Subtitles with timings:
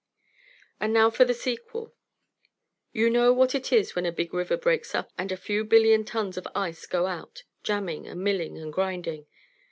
[0.79, 1.93] And now for the sequel.
[2.91, 6.05] You know what it is when a big river breaks up and a few billion
[6.05, 9.27] tons of ice go out, jamming and milling and grinding.